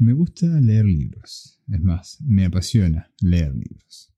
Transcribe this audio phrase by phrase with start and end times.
[0.00, 1.60] Me gusta leer libros.
[1.68, 4.10] Es más, me apasiona leer libros.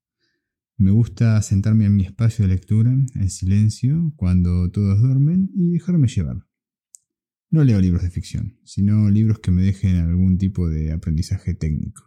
[0.76, 6.06] Me gusta sentarme en mi espacio de lectura, en silencio, cuando todos duermen y dejarme
[6.06, 6.46] llevar.
[7.50, 12.04] No leo libros de ficción, sino libros que me dejen algún tipo de aprendizaje técnico.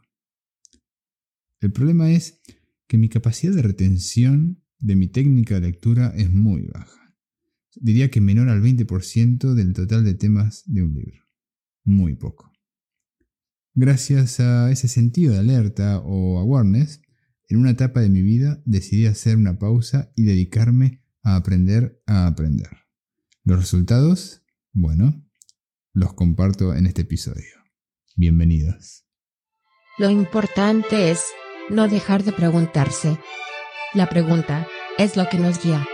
[1.60, 2.42] El problema es
[2.88, 7.14] que mi capacidad de retención de mi técnica de lectura es muy baja.
[7.76, 11.26] Diría que menor al 20% del total de temas de un libro.
[11.84, 12.55] Muy poco.
[13.78, 17.02] Gracias a ese sentido de alerta o awareness,
[17.50, 22.26] en una etapa de mi vida decidí hacer una pausa y dedicarme a aprender a
[22.26, 22.70] aprender.
[23.44, 25.22] Los resultados, bueno,
[25.92, 27.54] los comparto en este episodio.
[28.16, 29.04] Bienvenidos.
[29.98, 31.26] Lo importante es
[31.70, 33.20] no dejar de preguntarse.
[33.94, 34.68] La pregunta
[34.98, 35.86] es lo que nos guía.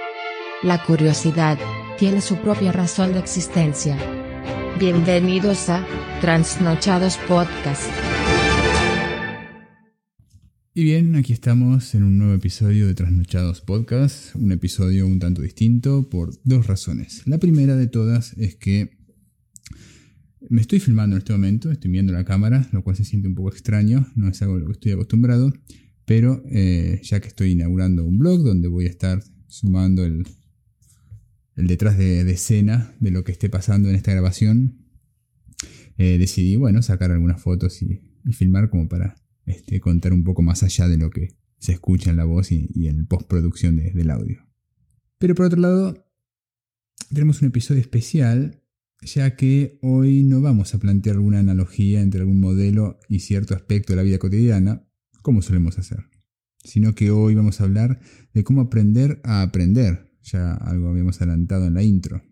[0.61, 1.57] La curiosidad
[1.97, 3.97] tiene su propia razón de existencia.
[4.79, 5.85] Bienvenidos a
[6.21, 7.89] Transnochados Podcast.
[10.73, 15.41] Y bien, aquí estamos en un nuevo episodio de Trasnochados Podcast, un episodio un tanto
[15.41, 17.21] distinto por dos razones.
[17.27, 18.97] La primera de todas es que
[20.49, 23.35] me estoy filmando en este momento, estoy viendo la cámara, lo cual se siente un
[23.35, 25.53] poco extraño, no es algo a lo que estoy acostumbrado,
[26.05, 30.25] pero eh, ya que estoy inaugurando un blog donde voy a estar sumando el,
[31.61, 34.79] el detrás de, escena de lo que esté pasando en esta grabación,
[35.97, 38.01] eh, decidí, bueno, sacar algunas fotos y,
[38.33, 42.17] filmar como para este, contar un poco más allá de lo que se escucha en
[42.17, 44.47] la voz y, en postproducción del audio.
[45.19, 46.07] Pero por otro lado,
[47.13, 48.63] tenemos un episodio especial,
[49.01, 53.93] ya que hoy no vamos a plantear alguna analogía entre algún modelo y cierto aspecto
[53.93, 54.87] de la vida cotidiana,
[55.21, 56.05] como solemos hacer,
[56.63, 57.99] sino que hoy vamos a hablar
[58.33, 62.23] de cómo aprender a aprender ya algo habíamos adelantado en la intro,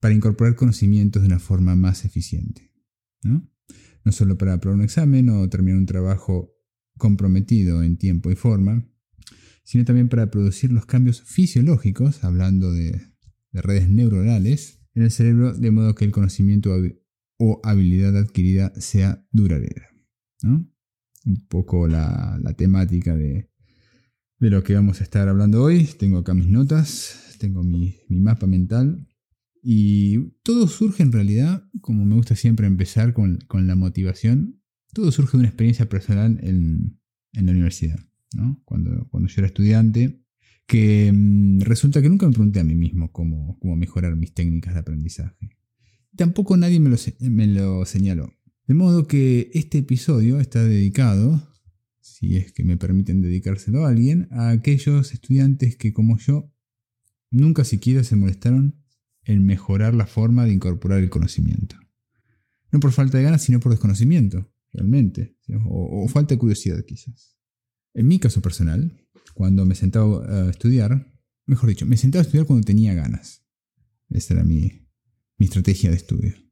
[0.00, 2.72] para incorporar conocimientos de una forma más eficiente.
[3.22, 3.50] ¿no?
[4.04, 6.54] no solo para aprobar un examen o terminar un trabajo
[6.96, 8.88] comprometido en tiempo y forma,
[9.64, 13.00] sino también para producir los cambios fisiológicos, hablando de,
[13.52, 16.74] redes neuronales, en el cerebro, de modo que el conocimiento
[17.38, 19.88] o habilidad adquirida sea duradera.
[20.42, 20.70] ¿no?
[21.24, 23.47] Un poco la temática de,
[24.38, 25.88] de lo que vamos a estar hablando hoy.
[25.98, 29.08] Tengo acá mis notas, tengo mi, mapa mental.
[29.62, 34.62] Y todo surge en realidad, como me gusta siempre empezar con, la motivación,
[34.92, 36.98] todo surge de una experiencia personal en,
[37.32, 37.98] la universidad.
[38.64, 40.22] Cuando, cuando yo era estudiante,
[40.66, 44.74] que mm, resulta que nunca me pregunté a mí mismo cómo, cómo mejorar mis técnicas
[44.74, 45.56] de aprendizaje.
[46.16, 48.32] Tampoco nadie me lo señaló.
[48.66, 51.47] De modo que este episodio está dedicado
[52.16, 56.52] si es que me permiten dedicárselo a alguien, a aquellos estudiantes que como yo
[57.30, 58.82] nunca siquiera se molestaron
[59.24, 61.76] en mejorar la forma de incorporar el conocimiento.
[62.72, 65.36] No por falta de ganas, sino por desconocimiento, realmente,
[65.66, 67.36] o, falta de curiosidad quizás.
[67.94, 71.12] En mi caso personal, cuando me sentaba a estudiar,
[71.46, 73.44] mejor dicho, me sentaba a estudiar cuando tenía ganas.
[74.10, 74.88] Esa era mi,
[75.36, 76.47] mi estrategia de estudio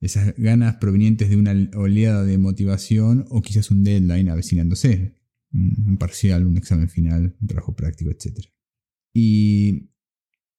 [0.00, 5.14] esas ganas provenientes de una oleada de motivación o quizás un deadline avecinándose,
[5.52, 8.46] un parcial, un examen final, un trabajo práctico, etc.
[9.12, 9.90] Y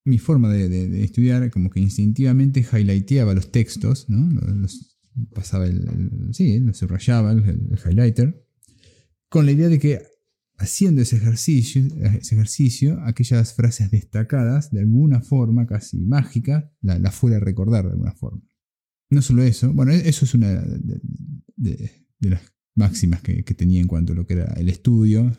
[0.03, 4.29] mi forma de, estudiar como que instintivamente highlighteaba los textos, ¿no?
[4.55, 4.97] Los,
[5.33, 8.45] pasaba el, sí, lo subrayaba el, highlighter,
[9.29, 10.01] con la idea de que
[10.57, 11.81] haciendo ese ejercicio,
[12.19, 17.85] ese ejercicio, aquellas frases destacadas, de alguna forma casi mágica, la, la fuera a recordar
[17.85, 18.48] de alguna forma.
[19.09, 20.61] No solo eso, bueno, e-, eso es una
[21.55, 22.41] de, las
[22.75, 25.31] máximas que, tenía en cuanto a lo que era el estudio.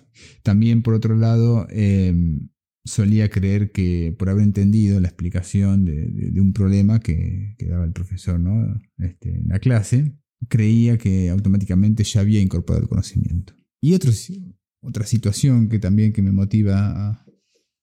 [0.42, 2.48] También, por otro lado, em,
[2.84, 8.40] solía creer que por haber entendido la explicación de, un problema que, daba el profesor
[8.40, 8.78] ¿no?
[8.98, 10.16] este, en la clase,
[10.48, 13.54] creía que automáticamente ya había incorporado el conocimiento.
[13.80, 17.29] Y otra situación que también que me motiva a,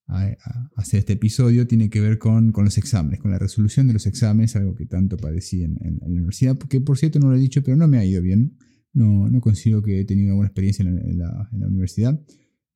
[0.08, 4.06] a, hacer este episodio tiene que ver con, los exámenes, con la resolución de los
[4.06, 7.64] exámenes, algo que tanto padecí en, la universidad, porque por cierto no lo he dicho,
[7.64, 8.58] pero no me ha ido bien.
[8.94, 12.20] No, no considero que he tenido una buena experiencia en la, universidad,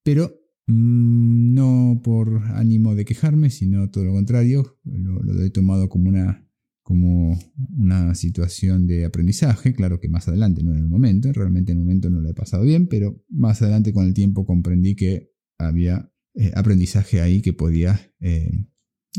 [0.04, 0.32] pero
[0.68, 6.48] mm, no por ánimo de quejarme, sino todo lo contrario, lo, he tomado como una,
[6.84, 7.40] como
[7.76, 11.86] una situación de aprendizaje, claro que más adelante, no en el momento, realmente en el
[11.86, 16.11] momento no lo he pasado bien, pero más adelante con el tiempo comprendí que había
[16.34, 18.66] eh, aprendizaje ahí que podía eh,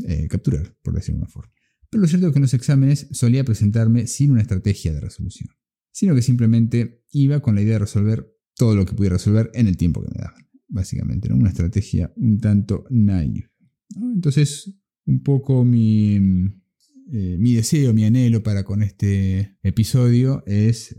[0.05, 1.53] eh, capturar, por decirlo de una forma.
[1.91, 5.50] Pero lo cierto es que en los exámenes solía presentarme sin una estrategia de resolución,
[5.91, 9.67] sino que simplemente iba con la idea de resolver todo lo que pudiera resolver en
[9.67, 10.49] el tiempo que me daban.
[10.69, 13.50] Básicamente, una estrategia un tanto naive.
[13.94, 14.75] Entonces,
[15.05, 20.97] un poco mi, mi deseo, mi anhelo para con este episodio es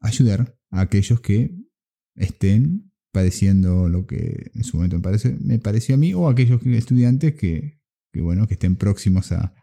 [0.00, 1.54] ayudar a aquellos que
[2.16, 6.64] estén padeciendo lo que en su momento me, parece, me pareció a mí, o aquellos
[6.64, 7.80] estudiantes que,
[8.14, 9.54] bueno, que estén próximos a,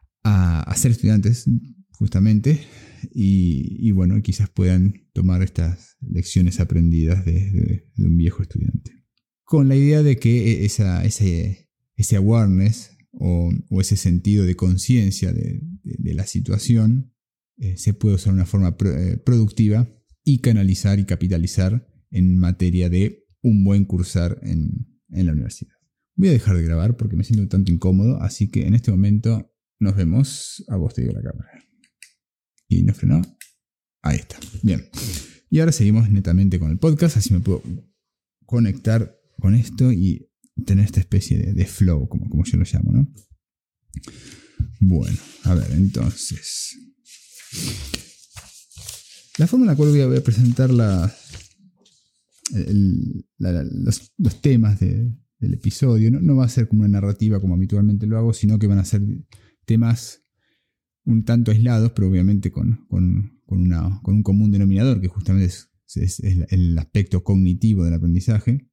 [0.75, 1.45] ser estudiantes,
[1.92, 2.62] justamente,
[3.13, 8.92] y, bueno, quizás puedan tomar estas lecciones aprendidas de, un viejo estudiante.
[9.44, 15.62] Con la idea de que esa, ese, ese awareness o, ese sentido de conciencia de,
[16.13, 17.13] la situación
[17.57, 19.88] eh, se puede usar de una forma eh, productiva
[20.24, 25.75] y canalizar y capitalizar en materia de un buen cursar en, la universidad.
[26.15, 28.89] Voy a dejar de grabar porque me siento un tanto incómodo, así que en este
[28.89, 30.65] momento nos vemos.
[30.68, 31.51] A vos te digo la cámara.
[32.68, 33.21] Y nos frenó.
[34.01, 34.38] Ahí está.
[34.63, 34.89] Bien.
[35.51, 37.62] Y ahora seguimos netamente con el podcast, así me puedo
[38.45, 40.27] conectar con esto y
[40.65, 43.13] tener esta especie de, flow, como, como yo lo llamo, ¿no?
[44.80, 46.75] Bueno, a ver, entonces.
[49.38, 50.71] La forma en la cual voy a, presentar
[53.37, 58.33] los, temas del episodio no, va a ser como una narrativa como habitualmente lo hago,
[58.33, 59.01] sino que van a ser
[59.65, 60.23] temas
[61.03, 67.83] un tanto aislados, pero obviamente con, un común denominador, que justamente es el aspecto cognitivo
[67.83, 68.67] del aprendizaje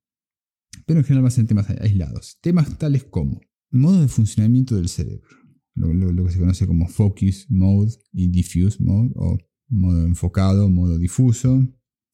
[0.86, 2.38] pero en general va a ser temas aislados.
[2.40, 3.40] Temas tales como
[3.70, 5.28] modo de funcionamiento del cerebro,
[5.74, 9.38] lo, que se conoce como focus mode y diffuse mode, o
[9.68, 11.66] modo enfocado, modo difuso.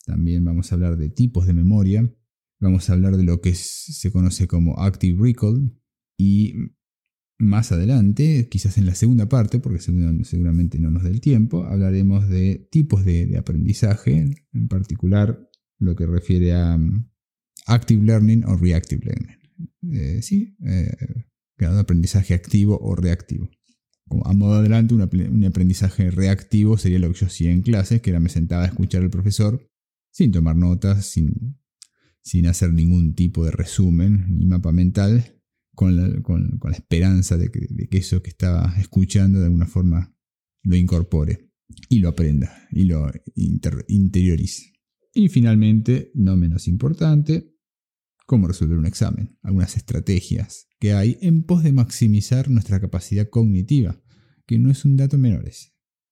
[0.08, 2.10] También vamos a hablar de tipos de memoria.
[2.60, 5.78] Vamos a hablar de lo que se conoce como active recall.
[6.16, 6.54] Y
[7.38, 12.26] más adelante, quizás en la segunda parte, porque seguramente no nos dé el tiempo, hablaremos
[12.28, 15.46] de tipos de aprendizaje, en particular
[15.78, 16.80] lo que refiere a
[17.66, 19.36] active learning o reactive learning.
[19.92, 20.96] Eh, sí, eh,
[21.60, 23.50] aprendizaje activo o reactivo.
[24.08, 28.08] Como a modo adelante, un, aprendizaje reactivo sería lo que yo hacía en clases, que
[28.08, 29.67] era me sentaba a escuchar al profesor
[30.18, 31.60] sin tomar notas, sin,
[32.22, 35.40] sin hacer ningún tipo de resumen ni mapa mental,
[35.76, 40.12] con la, esperanza de que, eso que estaba escuchando de alguna forma
[40.64, 41.52] lo incorpore
[41.88, 43.08] y lo aprenda y lo
[43.86, 44.72] interiorice.
[45.14, 47.54] Y finalmente, no menos importante,
[48.26, 54.02] cómo resolver un examen, algunas estrategias que hay en pos de maximizar nuestra capacidad cognitiva,
[54.46, 55.48] que no es un dato menor.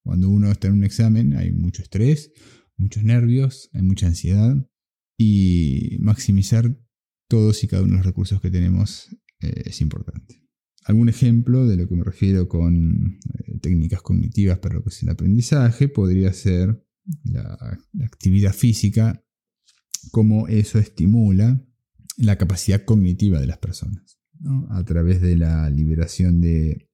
[0.05, 2.31] Cuando uno está en un examen hay mucho estrés,
[2.77, 4.57] muchos nervios, hay mucha ansiedad
[5.19, 6.79] y maximizar
[7.29, 9.09] todos y cada uno de los recursos que tenemos
[9.41, 10.43] eh, es importante.
[10.85, 15.03] Algún ejemplo de lo que me refiero con eh, técnicas cognitivas para lo que es
[15.03, 16.81] el aprendizaje podría ser
[17.25, 19.25] la, actividad física,
[20.11, 21.65] cómo eso estimula
[22.17, 24.19] la capacidad cognitiva de las personas,
[24.71, 26.91] a través de la liberación de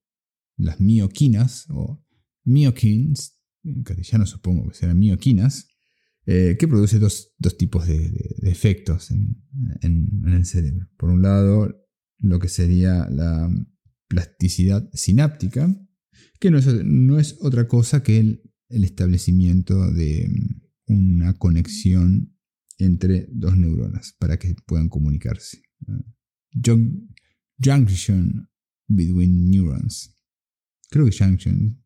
[0.57, 2.03] las mioquinas o
[2.43, 5.67] miokins, en castellano supongo que serán mioquinas,
[6.25, 8.11] eh, que produce dos, tipos de,
[8.43, 9.43] efectos en,
[10.25, 10.89] el cerebro.
[10.97, 11.75] Por un lado,
[12.19, 13.49] lo que sería la
[14.07, 15.73] plasticidad sináptica,
[16.39, 20.29] que no es, otra cosa que el establecimiento de
[20.87, 22.33] una conexión
[22.77, 25.61] entre dos neuronas para que puedan comunicarse.
[27.59, 28.49] junction
[28.87, 30.15] between neurons.
[30.89, 31.83] Creo que junction,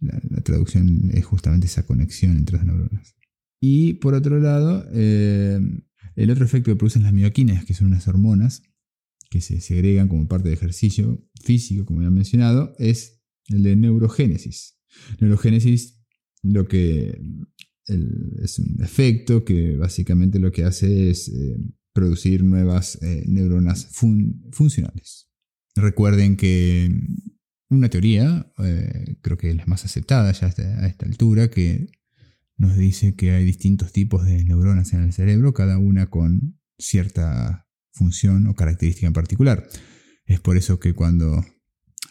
[0.00, 3.17] la, traducción es justamente esa conexión entre dos neuronas.
[3.60, 5.58] Y por otro lado, eh,
[6.16, 8.62] el otro efecto que producen las mioquinas, que son unas hormonas
[9.30, 13.76] que se segregan como parte del ejercicio físico, como ya he mencionado, es el de
[13.76, 14.78] neurogénesis.
[15.20, 16.00] Neurogénesis
[16.42, 17.20] lo que
[17.86, 21.56] es un efecto que básicamente lo que hace es eh,
[21.92, 23.88] producir nuevas eh, neuronas
[24.52, 25.28] funcionales.
[25.74, 26.90] Recuerden que
[27.70, 28.50] una teoría,
[29.20, 31.86] creo que es la más aceptada ya a esta altura, que
[32.58, 37.68] nos dice que hay distintos tipos de neuronas en el cerebro, cada una con cierta
[37.92, 39.66] función o característica en particular.
[40.26, 41.44] Es por eso que cuando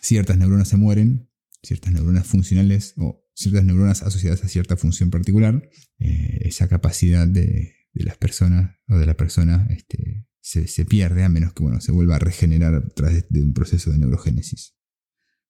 [0.02, 1.30] ciertas neuronas se mueren,
[1.62, 7.76] ciertas neuronas funcionales o ciertas neuronas asociadas a cierta función particular, eh, esa capacidad de,
[7.94, 12.16] las personas o de la persona este, se, pierde a menos que bueno, se vuelva
[12.16, 14.76] a regenerar a través de un proceso de neurogénesis.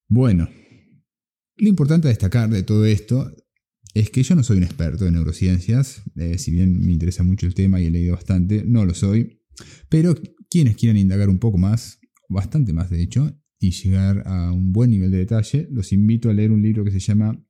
[0.08, 0.48] Bueno,
[1.56, 3.30] lo importante a destacar de todo esto
[3.94, 7.46] es que yo no soy un experto en neurociencias, eh, si bien me interesa mucho
[7.46, 9.40] el tema y he leído bastante, no lo soy,
[9.88, 10.14] pero
[10.50, 14.90] quienes quieran indagar un poco más, bastante más de hecho, y llegar a un buen
[14.90, 17.44] nivel de detalle, los invito a leer un libro que se llama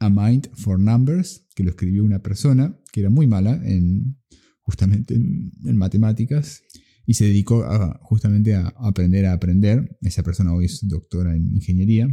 [0.00, 4.16] a Mind for Numbers, que lo escribió una persona que era muy mala en,
[4.62, 6.62] justamente en, matemáticas
[7.04, 7.64] y se dedicó
[8.02, 9.98] justamente a aprender a aprender.
[10.02, 12.06] Esa persona hoy es doctora en ingeniería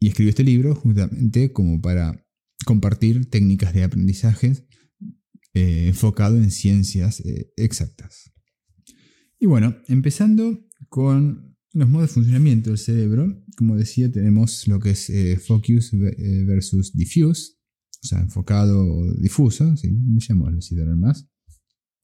[0.00, 2.26] Y escribió este libro justamente como para
[2.64, 4.68] compartir técnicas de aprendizaje
[5.54, 8.32] eh, enfocado en ciencias eh, exactas.
[9.40, 14.90] Y bueno, empezando con los modos de funcionamiento del cerebro, como decía, tenemos lo que
[14.90, 15.92] es eh, focus
[16.46, 17.54] versus diffuse,
[18.02, 19.90] o sea, enfocado o difuso, ¿sí?
[20.56, 21.28] así de más.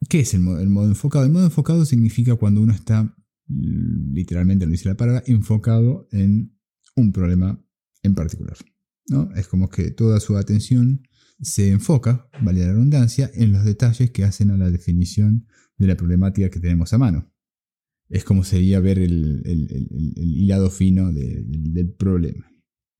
[0.08, 1.24] ¿Qué es el modo, el modo enfocado?
[1.24, 6.56] El modo enfocado significa cuando uno está, literalmente lo dice la palabra, enfocado en
[6.96, 7.64] un problema
[8.02, 8.56] en particular.
[9.08, 9.30] ¿No?
[9.34, 11.06] Es como que toda su atención
[11.40, 15.46] se enfoca, vale la redundancia, en los detalles que hacen a la definición
[15.78, 17.30] de la problemática que tenemos a mano.
[18.08, 19.42] Es como sería ver el,
[20.16, 22.50] hilado fino del problema.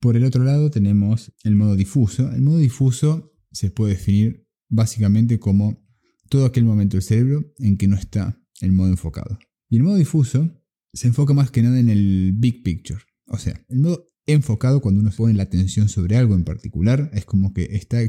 [0.01, 2.31] Por el otro lado tenemos el modo difuso.
[2.33, 5.83] El modo difuso se puede definir básicamente como
[6.29, 9.39] todo aquel momento del cerebro en que no está el modo enfocado.
[9.69, 10.51] Y el modo difuso
[10.93, 13.01] se enfoca más que nada en el big picture.
[13.27, 17.25] O sea, el modo enfocado cuando uno pone la atención sobre algo en particular es
[17.25, 18.01] como que está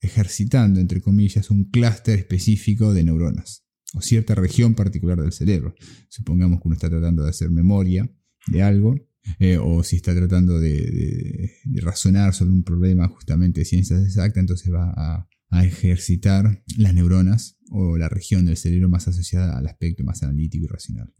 [0.00, 3.64] ejercitando, entre comillas, un clúster específico de neuronas
[3.94, 5.74] o cierta región particular del cerebro.
[6.08, 8.10] Supongamos que uno está tratando de hacer memoria
[8.46, 8.94] de algo,
[9.38, 11.50] eh, o si está tratando de,
[11.82, 15.26] razonar sobre un problema justamente de ciencias exactas, entonces va a,
[15.64, 20.68] ejercitar las neuronas o la región del cerebro más asociada al aspecto más analítico y
[20.68, 21.12] racional.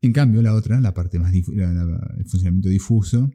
[0.00, 3.30] En cambio, la otra, la parte más el funcionamiento difuso,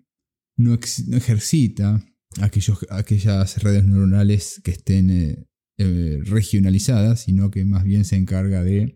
[0.57, 2.03] no, ejercita
[2.39, 8.95] aquellas redes neuronales que estén eh, eh, regionalizadas, sino que más bien se encarga de,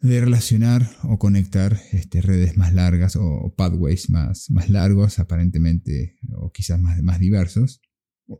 [0.00, 7.00] relacionar o conectar este, redes más largas o, pathways más, largos, aparentemente, o quizás más,
[7.02, 7.80] más diversos.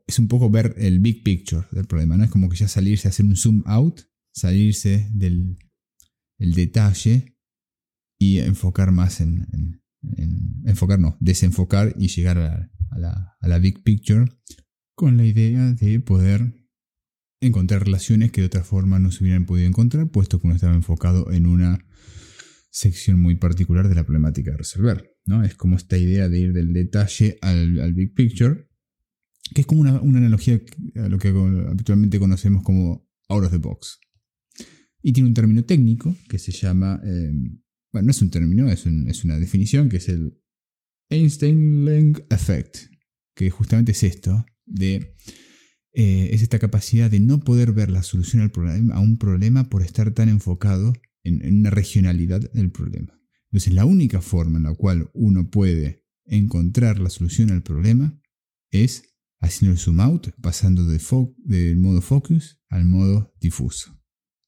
[0.07, 2.25] Es un poco ver el big picture del problema, ¿no?
[2.25, 4.01] Es como que ya salirse hacer un zoom out,
[4.35, 5.57] salirse del
[6.39, 7.37] el detalle
[8.19, 9.82] y enfocar más en
[10.65, 14.25] enfocar, no, desenfocar y llegar a la, a la big picture
[14.95, 16.55] con la idea de poder
[17.41, 20.75] encontrar relaciones que de otra forma no se hubieran podido encontrar, puesto que uno estaba
[20.75, 21.85] enfocado en una
[22.71, 25.17] sección muy particular de la problemática a resolver.
[25.27, 25.45] ¿no?
[25.45, 28.69] Es como esta idea de ir del detalle al, big picture,
[29.55, 30.61] que es como una, analogía
[30.97, 33.99] a lo que habitualmente conocemos como out of the box.
[35.03, 37.33] Y tiene un término técnico que se llama eh,
[37.93, 40.39] bueno, no es un término, es, una definición que es el
[41.11, 42.79] Einstein-Lang Effect,
[43.37, 45.15] que justamente es esto, de,
[45.93, 49.69] eh, es esta capacidad de no poder ver la solución al problema, a un problema
[49.69, 53.19] por estar tan enfocado en, una regionalidad del problema.
[53.51, 58.19] Entonces, la única forma en la cual uno puede encontrar la solución al problema
[58.71, 60.99] es haciendo el zoom out, pasando de
[61.45, 64.01] del modo focus al modo difuso.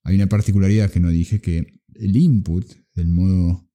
[0.03, 3.69] Hay una particularidad que no dije que el input del modo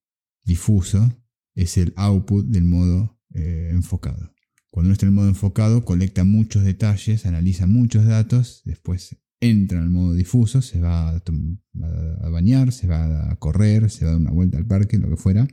[0.44, 1.08] difuso
[1.54, 4.32] es el output del modo eh, enfocado.
[4.70, 9.78] Cuando uno está en el modo enfocado, colecta muchos detalles, analiza muchos datos, después entra
[9.78, 14.10] en el modo difuso, se va a, a, bañar, se va a correr, se va
[14.10, 15.48] a dar una vuelta al parque, lo que fuera,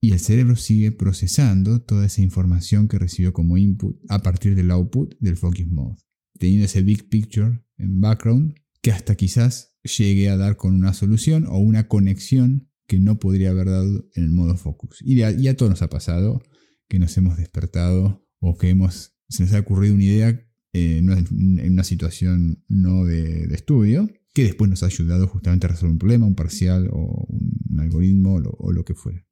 [0.00, 4.70] y el cerebro sigue procesando toda esa información que recibió como input a partir del
[4.70, 5.96] output del focus mode,
[6.38, 11.46] teniendo ese big picture en background que hasta quizás llegue a dar con una solución
[11.46, 14.98] o una conexión que no podría haber dado en el modo focus.
[15.02, 16.42] Y ya, todo nos ha pasado,
[16.88, 20.28] que nos hemos despertado o que hemos, se nos ha ocurrido una idea
[20.72, 25.92] eh, en una situación no de, estudio, que después nos ha ayudado justamente a resolver
[25.92, 29.26] un problema, un parcial o un algoritmo o lo, que fuera.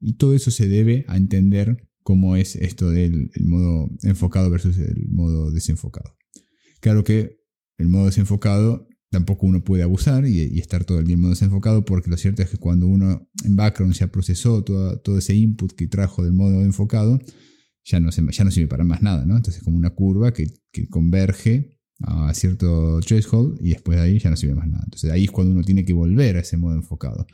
[0.00, 5.08] Y todo eso se debe a entender cómo es esto del modo enfocado versus el
[5.08, 6.16] modo desenfocado.
[6.80, 7.40] Claro que
[7.78, 12.16] el modo desenfocado tampoco uno puede abusar y, estar todo el modo desenfocado, porque lo
[12.16, 16.32] cierto es que cuando uno en background ya procesó todo, ese input que trajo del
[16.32, 17.20] modo enfocado,
[17.84, 19.36] ya no, se, ya no sirve para más nada, ¿no?
[19.36, 20.46] Entonces es como una curva que,
[20.88, 24.84] converge a cierto threshold y después de ahí ya no sirve más nada.
[24.84, 27.26] Entonces ahí es cuando uno tiene que volver a ese modo enfocado.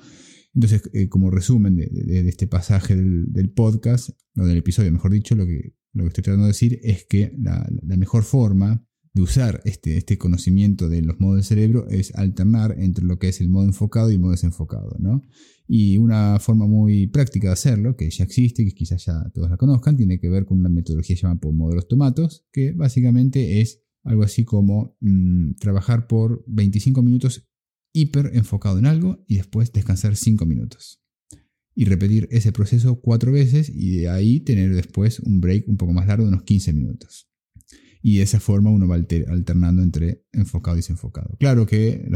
[0.54, 5.45] Entonces, eh, como resumen de, este pasaje del, podcast, o del episodio, mejor dicho, lo
[5.45, 8.86] que, lo que estoy tratando de decir es que la mejor forma
[9.17, 13.31] de usar este, este conocimiento de los modos del cerebro es alternar entre lo que
[13.31, 14.95] es el modo enfocado y el modo desenfocado.
[14.99, 15.25] ¿no?
[15.67, 19.57] Y una forma muy práctica de hacerlo, que ya existe, que quizás ya todos la
[19.57, 24.45] conozcan, tiene que ver con una metodología llamada modelos Tomatos, que básicamente es algo así
[24.45, 27.49] como mm, trabajar por 25 minutos
[27.95, 31.03] hiper enfocado en algo y después descansar 5 minutos.
[31.75, 35.95] Y repetir ese proceso cuatro veces y de ahí tener después un break un poco
[35.95, 37.31] más largo de unos 15 minutos
[38.09, 41.37] y de esa forma uno va alternando entre enfocado y desenfocado.
[41.41, 42.09] Claro que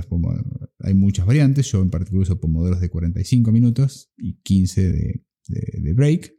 [0.79, 6.33] hay muchas variantes, yo en particular uso pomodoros de 45 minutos y 15 de, break,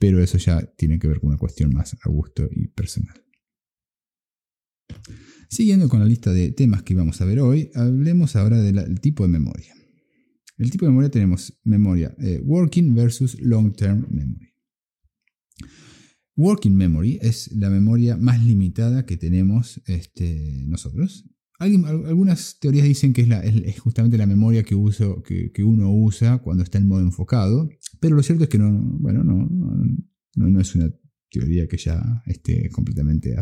[0.00, 3.14] pero eso ya tiene que ver con una cuestión más a gusto y personal.
[5.48, 9.22] Siguiendo con la lista de temas que vamos a ver hoy, hablemos ahora del tipo
[9.22, 9.76] de memoria.
[10.56, 14.48] El tipo de memoria tenemos memoria eh, working versus long term memory.
[16.38, 21.28] Working memory es la memoria más limitada que tenemos este, nosotros.
[21.58, 27.00] algunas teorías dicen que es, justamente la memoria que, uno usa cuando está en modo
[27.00, 27.68] enfocado,
[27.98, 29.48] pero lo cierto es que no, bueno, no,
[30.36, 30.94] no es una
[31.28, 33.34] teoría que ya esté completamente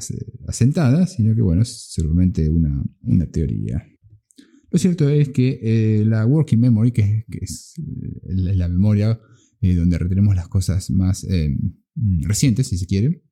[0.47, 3.87] asentada, sino que bueno, es solamente una, teoría.
[4.71, 9.21] Lo cierto es que eh, la working memory, que, es eh, la, memoria
[9.61, 11.27] eh, donde retenemos las cosas más
[12.23, 13.23] recientes, si se quiere,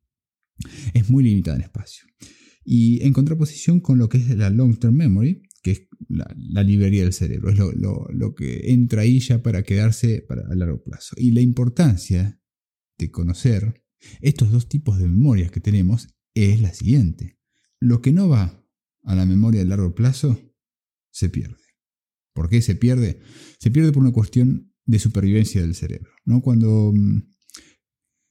[0.94, 2.04] es muy limitada en espacio.
[2.64, 7.12] Y en contraposición con lo que es la long-term memory, que es la, librería del
[7.12, 11.14] cerebro, es lo, que entra ahí ya para quedarse para a largo plazo.
[11.18, 12.40] Y la importancia
[12.98, 13.82] de conocer
[14.20, 17.38] estos dos tipos de memorias que tenemos es la siguiente.
[17.80, 18.62] Lo que no va
[19.02, 20.38] a la memoria de largo plazo
[21.10, 21.62] se pierde.
[22.34, 23.20] ¿Por qué se pierde?
[23.58, 26.10] Se pierde por una cuestión de supervivencia del cerebro.
[26.24, 26.42] ¿no?
[26.42, 27.33] Cuando mm,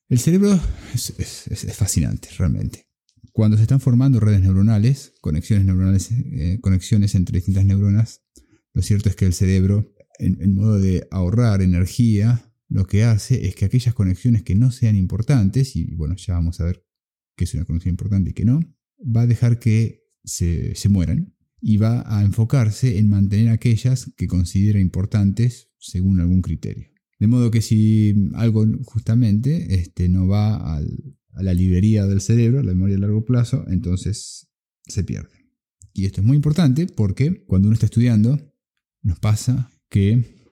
[0.09, 0.59] el cerebro
[0.93, 2.87] es, fascinante, realmente.
[3.31, 8.21] Cuando se están formando redes neuronales, conexiones neuronales, eh, conexiones entre distintas neuronas,
[8.73, 13.55] lo cierto es que el cerebro, en modo de ahorrar energía, lo que hace es
[13.55, 16.83] que aquellas conexiones que no sean importantes, y bueno, ya vamos a ver
[17.35, 18.59] qué es una conexión importante y qué no,
[18.99, 24.79] va a dejar que se, mueran y va a enfocarse en mantener aquellas que considera
[24.79, 26.87] importantes según algún criterio.
[27.23, 30.81] De modo que si algo justamente este, no va a
[31.41, 34.49] la librería del cerebro, la memoria a largo plazo, entonces
[34.85, 35.29] se pierde.
[35.93, 38.53] Y esto es muy importante porque cuando uno está estudiando,
[39.03, 40.49] nos pasa que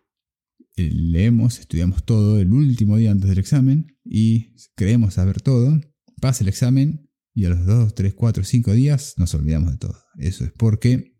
[0.77, 5.77] eh, leemos, estudiamos todo el último día antes del examen y creemos saber todo,
[6.21, 9.97] pasa el examen y a los 2, 3, 4, 5 días nos olvidamos de todo.
[10.15, 11.19] Eso es porque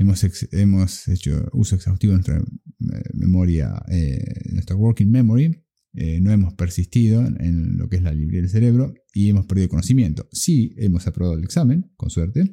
[0.00, 7.26] hemos, hecho uso exhaustivo de nuestra eh, memoria, eh, nuestra working memory, no hemos persistido
[7.26, 10.28] en lo que es la librería del cerebro y hemos perdido conocimiento.
[10.30, 12.44] Sí hemos aprobado el examen, con suerte,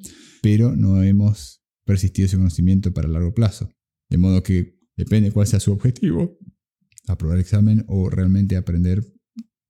[0.42, 3.72] pero no hemos persistido ese conocimiento para largo plazo.
[4.10, 6.40] De modo que Depende cuál sea su objetivo,
[7.08, 9.06] aprobar el examen o realmente aprender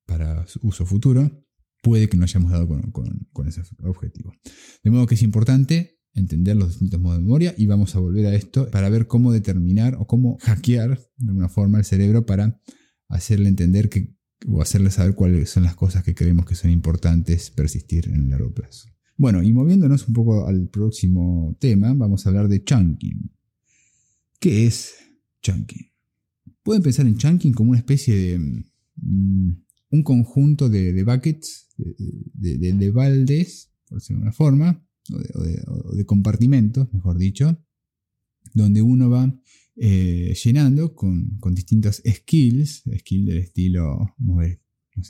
[0.06, 1.46] para uso futuro,
[1.84, 4.34] puede que no hayamos dado con, ese objetivo.
[4.84, 8.26] De modo que es importante entender los distintos modos de memoria y vamos a volver
[8.26, 12.60] a esto para ver cómo determinar o cómo hackear de alguna forma el cerebro para
[13.08, 14.16] hacerle entender que,
[14.48, 18.30] o hacerle saber cuáles son las cosas que creemos que son importantes persistir en el
[18.30, 18.90] largo plazo.
[19.18, 23.32] Bueno, y moviéndonos un poco al próximo tema, vamos a hablar de chunking.
[24.40, 24.94] ¿Qué es
[25.42, 25.92] chunking.
[26.64, 29.52] Pueden pensar en chunking como una especie de mm,
[29.90, 37.18] un conjunto de, buckets, de, baldes, por decirlo de alguna forma, o de, compartimentos, mejor
[37.18, 37.58] dicho,
[38.54, 39.34] donde uno va
[39.76, 44.62] eh, llenando con, distintas skills, skill del estilo mover,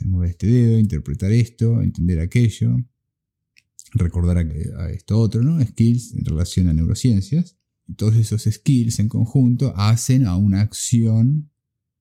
[0.06, 2.78] mover este dedo, interpretar esto, entender aquello,
[3.94, 5.64] recordar a, esto otro, ¿no?
[5.64, 7.58] Skills en relación a neurociencias
[7.96, 11.50] todos esos skills en conjunto hacen a una acción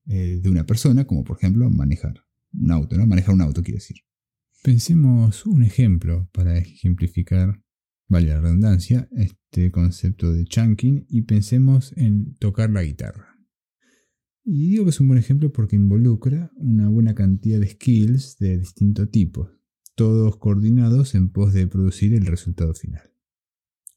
[0.06, 3.06] eh, de una persona, como por ejemplo manejar un auto, ¿no?
[3.06, 3.98] Manejar un auto quiere decir.
[4.62, 7.62] Pensemos un ejemplo para ejemplificar,
[8.08, 13.36] vale la redundancia, este concepto de chunking y pensemos en tocar la guitarra.
[14.44, 18.58] Y digo que es un buen ejemplo porque involucra una buena cantidad de skills de
[18.58, 19.50] distinto tipo,
[19.96, 23.10] todos coordinados en pos de producir el resultado final.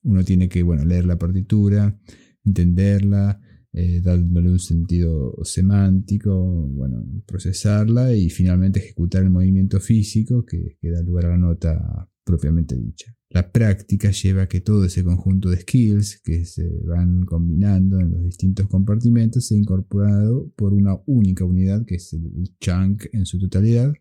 [0.02, 2.00] Uno tiene que bueno, leer la partitura,
[2.44, 3.40] entenderla,
[3.72, 11.04] eh, darle un sentido semántico, bueno, procesarla y finalmente ejecutar el movimiento físico que, da
[11.04, 13.16] lugar a la nota propiamente dicha.
[13.30, 18.12] La práctica lleva a que todo ese conjunto de skills que se van combinando en
[18.12, 23.40] los distintos compartimentos sea incorporado por una única unidad que es el chunk en su
[23.40, 23.94] totalidad,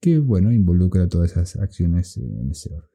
[0.00, 2.90] que bueno, involucra todas esas acciones en ese orden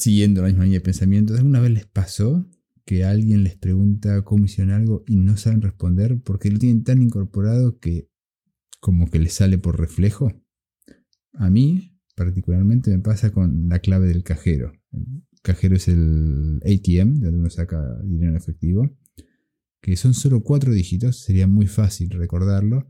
[0.00, 2.46] siguiendo la misma línea de pensamiento, ¿alguna vez les pasó
[2.84, 7.02] que alguien les pregunta cómo hicieron algo y no saben responder porque lo tienen tan
[7.02, 8.08] incorporado que
[8.80, 10.32] como que les sale por reflejo?
[11.34, 11.89] A mí,
[12.24, 14.72] particularmente, me pasa con la clave del cajero.
[14.92, 18.90] El cajero es el ATM, de donde uno saca dinero en efectivo,
[19.80, 22.86] que son solo cuatro dígitos, sería muy fácil recordarlo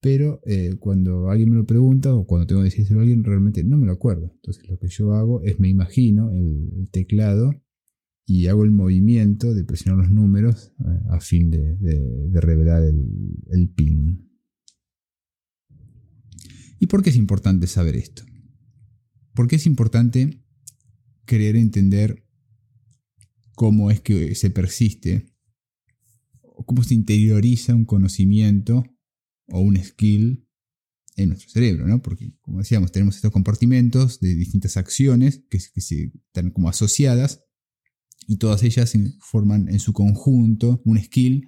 [0.00, 3.64] pero eh, cuando alguien me lo pregunta o cuando tengo que decírselo a alguien, realmente
[3.64, 4.30] no me lo acuerdo.
[4.36, 7.52] Entonces lo que yo hago es me imagino el, teclado
[8.24, 11.76] y hago el movimiento de presionar los números eh, a fin de,
[12.32, 13.08] revelar el,
[13.50, 14.30] el, pin.
[16.78, 18.22] ¿Y por qué es importante saber esto?
[19.38, 20.42] ¿Por qué es importante
[21.24, 22.26] querer entender
[23.54, 25.32] cómo es que se persiste,
[26.66, 28.82] cómo se interioriza un conocimiento
[29.46, 30.44] o un skill
[31.14, 32.02] en nuestro cerebro, ¿no?
[32.02, 37.44] Porque, como decíamos, tenemos estos compartimentos de distintas acciones que, se, están como asociadas
[38.26, 41.46] y todas ellas forman en su conjunto un skill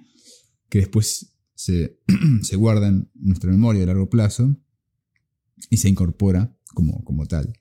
[0.69, 1.99] que después se,
[2.41, 4.57] se guarda en nuestra memoria a largo plazo
[5.69, 7.60] y se incorpora como, como tal.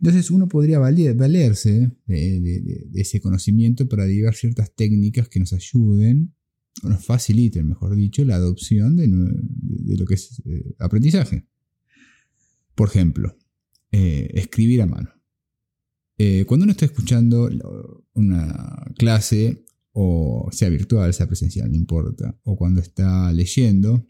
[0.00, 6.34] Entonces uno podría valerse de, ese conocimiento para derivar ciertas técnicas que nos ayuden,
[6.82, 11.46] o nos faciliten, mejor dicho, la adopción de, lo que es eh, aprendizaje.
[12.74, 13.36] Por ejemplo,
[13.92, 15.10] eh, escribir a mano.
[16.16, 17.50] Eh, cuando uno está escuchando
[18.14, 24.06] una clase, o sea virtual, sea presencial, no importa, o cuando está leyendo,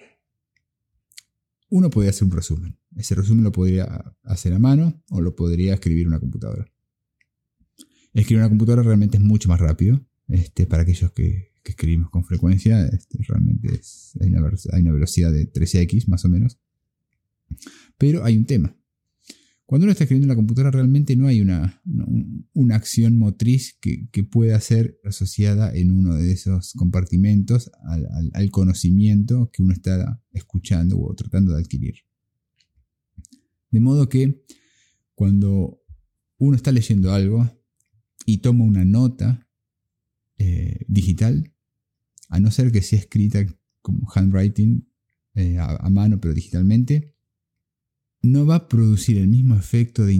[1.71, 2.77] uno puede hacer un resumen.
[2.97, 6.71] Ese resumen lo podría hacer a mano o lo podría escribir una computadora.
[8.13, 10.05] Escribir una computadora realmente es mucho más rápido.
[10.29, 13.81] Este, para aquellos que, escribimos con frecuencia, este, realmente
[14.21, 14.29] hay
[14.83, 16.59] una velocidad de 13x más o menos.
[17.97, 18.77] Pero hay un tema.
[19.71, 21.81] Cuando uno está escribiendo en la computadora realmente no hay una,
[22.55, 27.71] una, acción motriz que, pueda ser asociada en uno de esos compartimentos
[28.33, 31.95] al, conocimiento que uno está escuchando o tratando de adquirir.
[33.71, 34.45] De modo que
[35.15, 35.81] cuando
[36.39, 37.49] uno está leyendo algo
[38.27, 39.47] y toma una nota
[40.39, 41.55] eh, digital,
[42.29, 43.47] a no ser que sea escrita
[43.83, 44.91] como handwriting
[45.35, 47.15] eh, a mano pero digitalmente,
[48.23, 50.15] no va a producir el mismo efecto de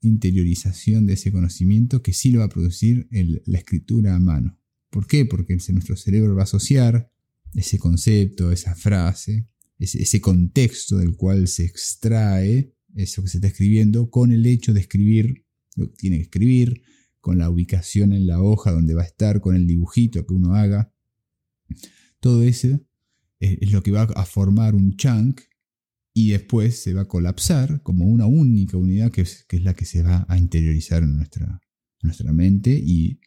[0.00, 4.58] interiorización de ese conocimiento que sí lo va a producir la escritura a mano.
[4.90, 5.24] ¿Por qué?
[5.24, 7.10] Porque nuestro cerebro va a asociar
[7.54, 9.48] ese concepto, esa frase,
[9.78, 14.80] ese, contexto del cual se extrae eso que se está escribiendo con el hecho de
[14.80, 15.46] escribir
[15.76, 16.82] lo que tiene que escribir,
[17.20, 20.54] con la ubicación en la hoja donde va a estar, con el dibujito que uno
[20.54, 20.92] haga.
[22.20, 22.80] Todo eso
[23.40, 25.40] es lo que va a formar un chunk
[26.14, 30.02] y después se va a colapsar como una única unidad que es, la que se
[30.02, 31.60] va a interiorizar en nuestra,
[32.02, 33.20] nuestra mente y,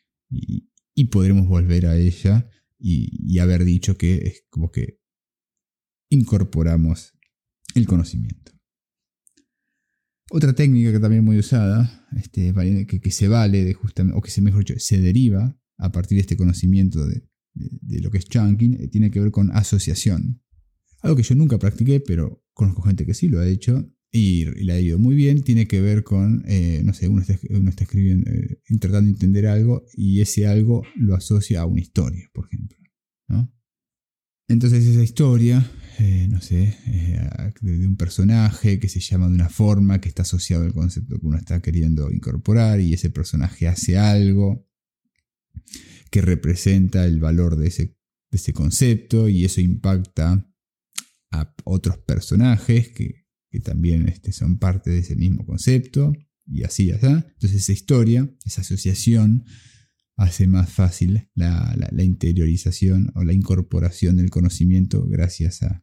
[1.11, 4.99] podremos volver a ella y, haber dicho que es como que
[6.09, 7.13] incorporamos
[7.73, 8.51] el conocimiento.
[10.31, 12.53] Otra técnica que también muy usada, este,
[12.87, 13.75] que, se vale de
[14.13, 18.11] o que se mejor dicho, se deriva a partir de este conocimiento de, de lo
[18.11, 20.41] que es chunking, eh, tiene que ver con asociación.
[21.05, 24.73] Algo que yo nunca practiqué, pero conozco gente que sí lo ha hecho y, le
[24.73, 25.43] ha ido muy bien.
[25.43, 27.33] Tiene que ver con, eh, no sé, uno está,
[27.83, 32.47] escribiendo, eh, tratando de entender algo y ese algo lo asocia a una historia, por
[32.47, 32.75] ejemplo.
[34.47, 36.75] Entonces esa historia, eh, no sé,
[37.61, 41.25] de, un personaje que se llama de una forma que está asociado al concepto que
[41.25, 44.67] uno está queriendo incorporar y ese personaje hace algo
[46.09, 50.47] que representa el valor de ese, de ese concepto y eso impacta
[51.41, 53.25] a otros personajes que,
[53.63, 56.11] también este, son parte de ese mismo concepto
[56.45, 57.25] y así, allá.
[57.25, 59.45] Entonces esa historia, esa asociación
[60.17, 65.81] hace más fácil la, interiorización o la incorporación del conocimiento gracias a,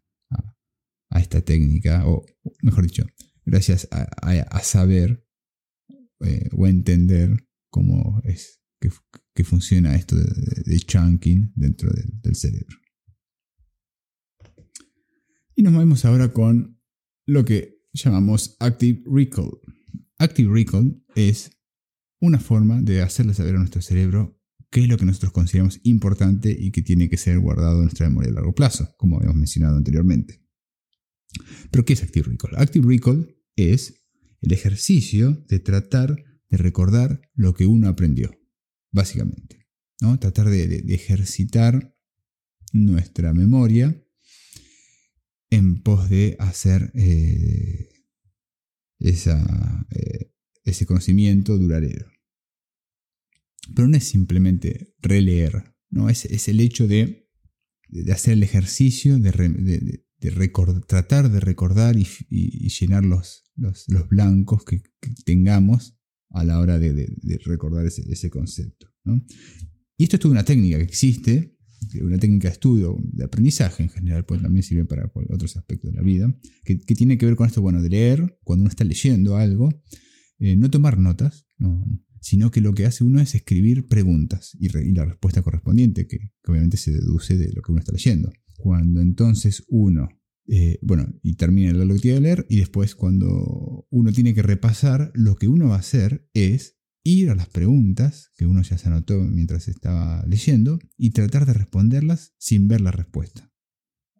[1.14, 2.24] esta técnica, o
[2.62, 3.06] mejor dicho,
[3.44, 5.26] gracias a, saber
[6.20, 8.60] eh, o entender cómo es
[9.34, 11.90] que, funciona esto de, chunking dentro
[12.22, 12.81] del cerebro.
[15.54, 16.80] Y nos movemos ahora con
[17.26, 19.50] lo que llamamos Active Recall.
[20.18, 21.50] Active Recall es
[22.20, 26.56] una forma de hacerle saber a nuestro cerebro qué es lo que nosotros consideramos importante
[26.58, 29.76] y que tiene que ser guardado en nuestra memoria a largo plazo, como habíamos mencionado
[29.76, 30.42] anteriormente.
[31.70, 32.56] Pero ¿qué es Active Recall?
[32.56, 34.06] Active Recall es
[34.40, 38.38] el ejercicio de tratar de recordar lo que uno aprendió,
[38.90, 39.66] básicamente.
[40.00, 40.18] ¿no?
[40.18, 41.94] Tratar de ejercitar
[42.72, 44.02] nuestra memoria
[45.52, 47.90] en pos de hacer eh,
[49.00, 50.32] eh,
[50.64, 52.06] ese conocimiento duradero.
[53.74, 56.08] Pero no es simplemente releer, ¿no?
[56.08, 57.28] es, es el hecho de,
[58.10, 60.04] hacer el ejercicio, de,
[60.86, 62.06] tratar de recordar y,
[62.70, 64.82] llenar los, los, blancos que,
[65.26, 65.98] tengamos
[66.30, 68.86] a la hora de, recordar ese, concepto.
[69.98, 71.51] Y esto es toda una técnica que existe,
[72.00, 75.96] una técnica de estudio, de aprendizaje en general, pues también sirve para otros aspectos de
[75.96, 79.36] la vida, que, tiene que ver con esto, bueno, de leer, cuando uno está leyendo
[79.36, 79.68] algo,
[80.38, 81.46] eh, no tomar notas,
[82.20, 86.76] sino que lo que hace uno es escribir preguntas y, la respuesta correspondiente, que, obviamente
[86.76, 88.32] se deduce de lo que uno está leyendo.
[88.56, 90.08] Cuando entonces uno
[90.48, 94.42] eh, bueno, y termina lo que tiene que leer, y después cuando uno tiene que
[94.42, 98.78] repasar, lo que uno va a hacer es ir a las preguntas que uno ya
[98.78, 103.52] se anotó mientras estaba leyendo y tratar de responderlas sin ver la respuesta.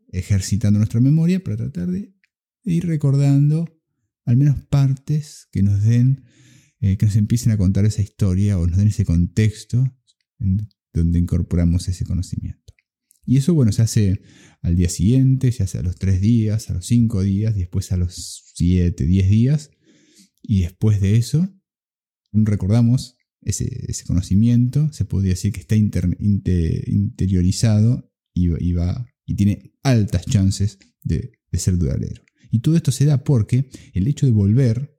[0.08, 2.14] Ejercitando nuestra memoria para tratar de
[2.64, 3.66] ir recordando
[4.24, 6.24] al menos partes que nos den,
[6.80, 9.84] eh, que nos empiecen a contar esa historia o nos den ese contexto
[10.38, 12.60] en donde incorporamos ese conocimiento.
[13.24, 14.22] Y eso, bueno, se hace
[14.60, 17.96] al día siguiente, se hace a los tres días, a los cinco días, después a
[17.96, 19.70] los siete, diez días.
[20.42, 21.48] Y después de eso,
[22.32, 30.78] recordamos ese, conocimiento, se podría decir que está interiorizado y, va, y tiene altas chances
[31.02, 32.22] de, ser duradero.
[32.50, 34.98] Y todo esto se da porque el hecho de volver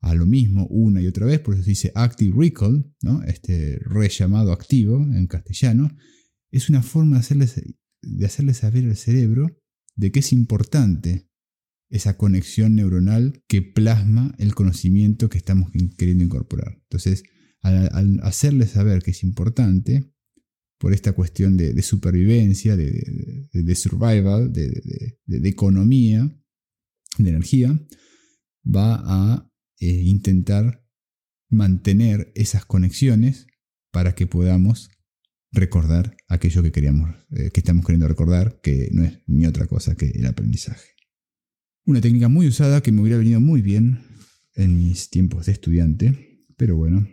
[0.00, 3.22] a lo mismo una y otra vez, por eso se dice active recall, ¿no?
[3.24, 5.94] este re llamado activo en castellano,
[6.50, 7.62] es una forma de hacerles,
[8.02, 9.58] de hacerle saber al cerebro
[9.96, 11.28] de que es importante
[11.90, 16.78] esa conexión neuronal que plasma el conocimiento que estamos queriendo incorporar.
[16.82, 17.24] Entonces,
[17.62, 20.12] al, hacerle saber que es importante,
[20.78, 26.34] por esta cuestión de, supervivencia, de, survival, de, economía,
[27.18, 27.78] de energía,
[28.64, 30.82] va a eh, intentar
[31.50, 33.46] mantener esas conexiones
[33.90, 34.90] para que podamos
[35.52, 39.96] recordar aquello que queríamos, eh, que estamos queriendo recordar, que no es ni otra cosa
[39.96, 40.99] que el aprendizaje.
[41.90, 43.98] Una técnica muy usada que me hubiera venido muy bien
[44.54, 47.04] en mis tiempos de estudiante, pero bueno,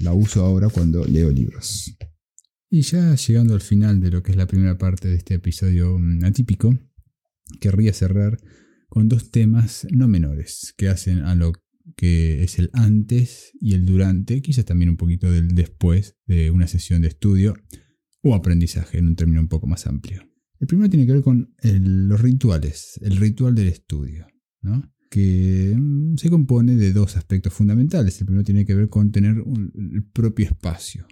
[0.00, 1.96] la uso ahora cuando leo libros.
[2.68, 5.98] Y ya llegando al final de lo que es la primera parte de este episodio
[5.98, 6.78] mm, atípico,
[7.58, 8.36] querría cerrar
[8.90, 11.54] con dos temas no menores que hacen a lo
[11.96, 16.66] que es el antes y el durante, quizás también un poquito del después de una
[16.66, 17.54] sesión de estudio
[18.20, 20.27] o aprendizaje en un término un poco más amplio.
[20.60, 24.26] El primero tiene que ver con los rituales, el ritual del estudio,
[24.60, 24.92] ¿no?
[25.10, 28.20] que mm, se compone de dos aspectos fundamentales.
[28.20, 31.06] El primero tiene que ver con tener el propio espacio,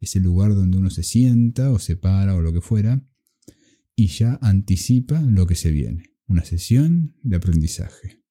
[0.00, 3.04] ese lugar donde uno se sienta o se para o lo que fuera,
[3.94, 8.22] y ya anticipa lo que se viene, una sesión de aprendizaje.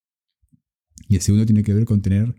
[1.08, 2.34] Y el segundo tiene que ver con tener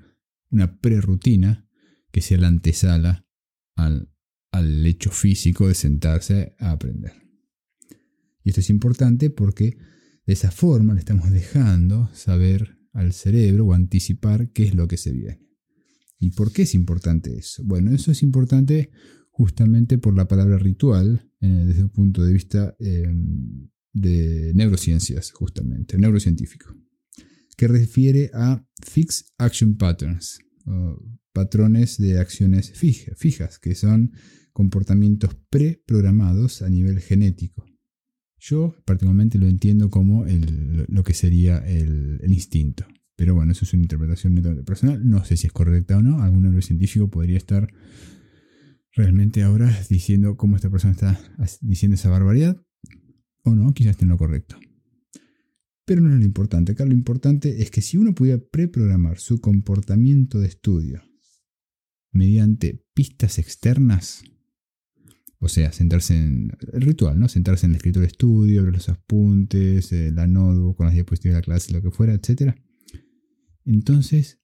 [0.50, 1.68] una prerutina
[2.12, 3.26] que sea la antesala
[3.74, 4.10] al,
[4.52, 7.25] al hecho físico de sentarse a aprender.
[8.46, 9.76] Y esto es importante porque
[10.24, 14.96] de esa forma le estamos dejando saber al cerebro o anticipar qué es lo que
[14.96, 15.40] se viene.
[16.20, 17.64] ¿Y por qué es importante eso?
[17.64, 18.90] Bueno, eso es importante
[19.30, 25.98] justamente por la palabra ritual eh, desde un punto de vista em, de neurociencias, justamente,
[25.98, 26.72] neurocientífico
[27.56, 30.38] que refiere a Fixed Action Patterns,
[31.32, 34.12] patrones de acciones fijas, que son
[34.52, 37.65] comportamientos preprogramados a nivel genético.
[38.48, 42.86] Yo particularmente lo entiendo como lo que sería el, instinto.
[43.16, 45.08] Pero bueno, eso es una interpretación personal.
[45.08, 46.22] No sé si es correcta o no.
[46.22, 47.66] Algún neurocientífico podría estar
[48.92, 51.18] realmente ahora diciendo cómo esta persona está
[51.60, 52.62] diciendo esa barbaridad.
[53.42, 54.56] O no, quizás esté en lo correcto.
[55.84, 56.72] Pero no es lo importante.
[56.72, 61.02] Acá lo importante es que si uno pudiera preprogramar su comportamiento de estudio
[62.12, 64.22] mediante pistas externas,
[65.38, 67.28] o sea, sentarse en el ritual, ¿no?
[67.28, 71.34] Sentarse en el escritorio de estudio, ver los apuntes, eh, la notebook con las diapositivas
[71.34, 72.54] de la clase, lo que fuera, etc.
[73.64, 74.40] Entonces,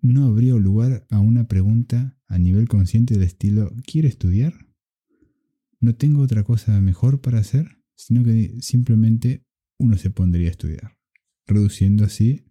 [0.00, 4.54] no habría lugar a una pregunta a nivel consciente del estilo, ¿quiere estudiar?
[5.80, 7.78] ¿No tengo otra cosa mejor para hacer?
[7.94, 9.44] Sino que simplemente
[9.78, 10.98] uno se pondría a estudiar,
[11.46, 12.46] reduciendo así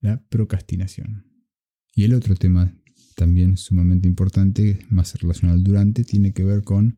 [0.00, 1.26] la procrastinación.
[1.94, 2.74] Y el otro tema
[3.16, 6.96] también sumamente importante, más relacionado al durante, tiene que ver con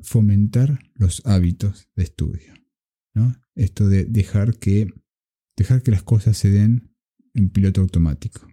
[0.00, 2.54] fomentar los hábitos de estudio.
[3.14, 3.34] ¿no?
[3.54, 4.88] Esto de dejar que,
[5.56, 6.94] dejar que las cosas se den
[7.34, 8.46] en piloto automático.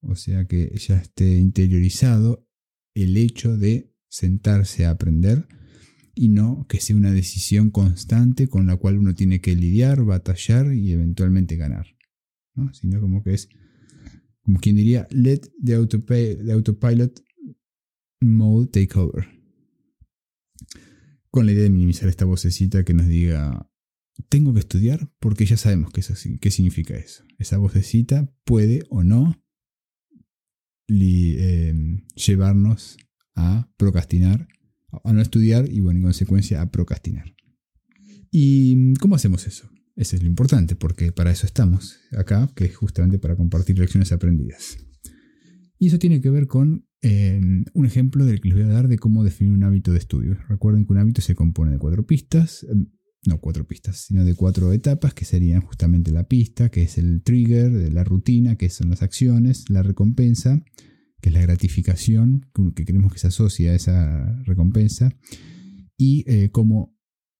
[0.00, 2.46] O sea que ya esté interiorizado
[2.94, 5.46] el hecho de sentarse a aprender
[6.14, 10.72] y no que sea una decisión constante con la cual uno tiene que lidiar, batallar
[10.72, 11.86] y eventualmente ganar.
[12.54, 12.72] ¿no?
[12.72, 13.48] Sino como que es,
[14.42, 17.22] como quien diría, let the, autopilot
[18.22, 19.35] mode take over.
[21.36, 23.70] Con la idea de minimizar esta vocecita que nos diga,
[24.30, 27.24] tengo que estudiar porque ya sabemos qué, significa eso.
[27.36, 29.44] Esa vocecita puede o no
[30.88, 31.74] eh,
[32.14, 32.96] llevarnos
[33.34, 34.48] a procrastinar
[35.04, 37.36] a no estudiar y, bueno, en consecuencia a procrastinar.
[38.30, 39.68] ¿Y cómo hacemos eso?
[39.94, 44.10] Eso es lo importante, porque para eso estamos acá, que es justamente para compartir lecciones
[44.10, 44.78] aprendidas.
[45.78, 47.40] Y eso tiene que ver con eh,
[47.74, 50.36] un ejemplo del que les voy a dar de cómo definir un hábito de estudio.
[50.48, 52.66] Recuerden que un hábito se compone de cuatro pistas.
[53.26, 57.22] no cuatro pistas, sino de cuatro etapas que serían justamente la pista, que es el
[57.22, 60.62] trigger de la rutina, que son las acciones, la recompensa,
[61.20, 65.12] que es la gratificación que queremos que se asocie a esa recompensa,
[65.98, 66.96] y eh, cómo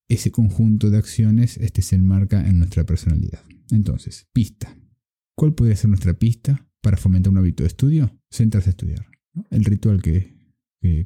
[0.09, 3.43] ese conjunto de acciones este, se enmarca en nuestra personalidad.
[3.71, 4.77] Entonces, pista.
[5.35, 8.19] ¿Cuál podría ser nuestra pista para fomentar un hábito de estudio?
[8.31, 9.16] Sentarse a estudiar.
[9.51, 10.35] El ritual que,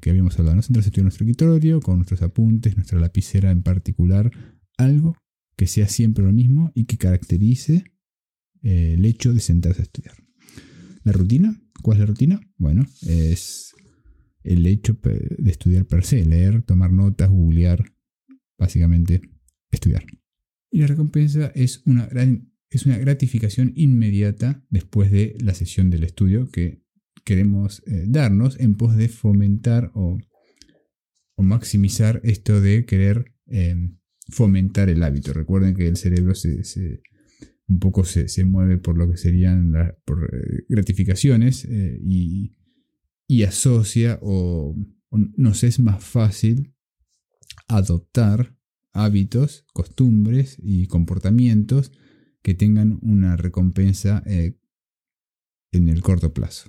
[0.08, 0.62] habíamos hablado, ¿no?
[0.62, 4.30] sentarse a estudiar en nuestro escritorio, con nuestros apuntes, nuestra lapicera en particular,
[4.76, 5.16] algo
[5.56, 7.84] que sea siempre lo mismo y que caracterice
[8.62, 10.14] eh, el hecho de sentarse a estudiar.
[11.02, 12.40] La rutina, ¿cuál es la rutina?
[12.56, 13.74] Bueno, es
[14.42, 17.92] el hecho de estudiar per se, leer, tomar notas, googlear,
[18.58, 19.22] básicamente
[19.70, 20.04] estudiar.
[20.70, 22.08] Y la recompensa es una,
[22.70, 26.82] es una gratificación inmediata después de la sesión del estudio que
[27.30, 30.18] queremos eh, darnos en pos de fomentar o,
[31.36, 35.32] maximizar esto de querer em, fomentar el hábito.
[35.32, 36.60] Recuerden que el cerebro se,
[37.68, 44.74] un poco se, mueve por lo que serían las eh, gratificaciones eh, y, asocia o,
[45.36, 46.74] nos es más fácil
[47.68, 48.56] adoptar
[48.92, 51.92] hábitos, costumbres y comportamientos
[52.42, 56.68] que tengan una recompensa en el corto plazo.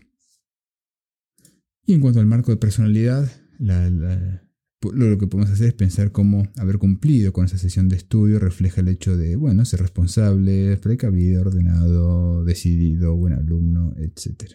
[1.92, 6.78] Y en cuanto al marco de personalidad, lo que podemos hacer es pensar cómo haber
[6.78, 12.46] cumplido con esa sesión de estudio refleja el hecho de, bueno, ser responsable, precavido, ordenado,
[12.46, 14.54] decidido, buen alumno, etc.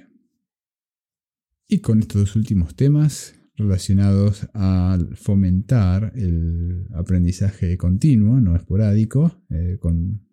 [1.68, 9.79] Y con estos dos últimos temas relacionados a fomentar el aprendizaje continuo, no esporádico, eh,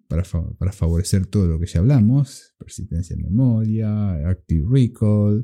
[0.07, 0.23] para,
[0.57, 5.43] para, favorecer todo lo que ya hablamos, persistencia en memoria, active recall,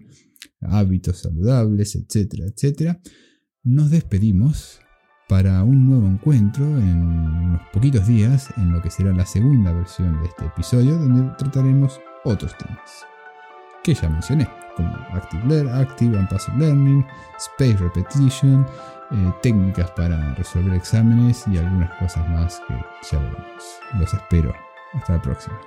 [0.61, 2.99] hábitos saludables, etcétera, etcétera
[3.63, 4.79] nos despedimos
[5.27, 10.19] para un nuevo encuentro en unos poquitos días en lo que será la segunda versión
[10.21, 13.05] de este episodio donde trataremos otros temas
[13.83, 17.05] que ya mencioné como Active, active and Passive Learning,
[17.37, 18.65] Space Repetition,
[19.11, 22.75] eh, técnicas para resolver exámenes y algunas cosas más que
[23.11, 23.63] ya veremos.
[23.99, 24.53] Los espero.
[24.93, 25.59] Hasta la próxima.